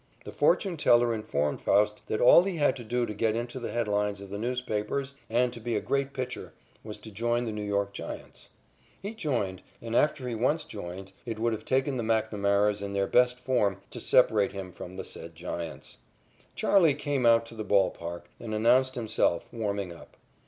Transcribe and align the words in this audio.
The 0.25 0.31
fortune 0.31 0.77
teller 0.77 1.13
informed 1.13 1.61
Faust 1.61 2.01
that 2.07 2.19
all 2.19 2.41
he 2.45 2.55
had 2.55 2.75
to 2.77 2.83
do 2.83 3.05
to 3.05 3.13
get 3.13 3.35
into 3.35 3.59
the 3.59 3.69
headlines 3.69 4.19
of 4.19 4.31
the 4.31 4.39
newspapers 4.39 5.13
and 5.29 5.53
to 5.53 5.59
be 5.59 5.75
a 5.75 5.79
great 5.79 6.11
pitcher 6.11 6.53
was 6.83 6.97
to 6.97 7.11
join 7.11 7.45
the 7.45 7.51
New 7.51 7.61
York 7.61 7.93
Giants. 7.93 8.49
He 8.99 9.13
joined, 9.13 9.61
and, 9.79 9.95
after 9.95 10.27
he 10.27 10.33
once 10.33 10.63
joined, 10.63 11.13
it 11.23 11.37
would 11.37 11.53
have 11.53 11.65
taken 11.65 11.97
the 11.97 12.03
McNamaras 12.03 12.81
in 12.81 12.93
their 12.93 13.05
best 13.05 13.37
form 13.39 13.77
to 13.91 14.01
separate 14.01 14.53
him 14.53 14.71
from 14.71 14.95
the 14.95 15.03
said 15.03 15.35
Giants. 15.35 15.99
"Charley" 16.55 16.95
came 16.95 17.27
out 17.27 17.45
to 17.45 17.53
the 17.53 17.63
ball 17.63 17.91
park 17.91 18.27
and 18.39 18.55
amused 18.55 18.95
himself 18.95 19.45
warming 19.51 19.93
up. 19.93 20.17